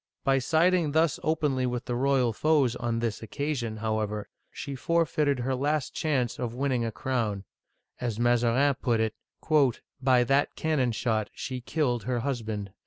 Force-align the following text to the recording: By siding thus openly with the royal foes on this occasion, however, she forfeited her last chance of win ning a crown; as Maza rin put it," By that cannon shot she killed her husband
By 0.23 0.39
siding 0.39 0.93
thus 0.93 1.19
openly 1.21 1.67
with 1.67 1.85
the 1.85 1.93
royal 1.95 2.33
foes 2.33 2.75
on 2.75 2.97
this 2.97 3.21
occasion, 3.21 3.77
however, 3.77 4.29
she 4.49 4.73
forfeited 4.73 5.41
her 5.41 5.53
last 5.53 5.93
chance 5.93 6.39
of 6.39 6.55
win 6.55 6.69
ning 6.71 6.83
a 6.83 6.91
crown; 6.91 7.43
as 7.99 8.19
Maza 8.19 8.51
rin 8.51 8.73
put 8.81 8.99
it," 8.99 9.13
By 10.01 10.23
that 10.23 10.55
cannon 10.55 10.91
shot 10.91 11.29
she 11.35 11.61
killed 11.61 12.05
her 12.05 12.21
husband 12.21 12.71